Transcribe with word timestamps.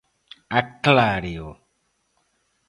Acláreo. 0.61 1.49